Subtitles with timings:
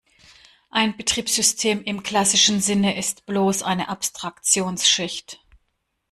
[0.71, 5.39] Ein Betriebssystem im klassischen Sinne ist bloß eine Abstraktionsschicht.